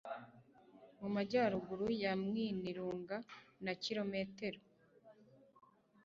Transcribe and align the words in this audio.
mumajyaruguru 0.99 1.87
ya 2.03 2.11
mwinilunga 2.23 3.17
na 3.63 3.73
kilometero 3.83 4.59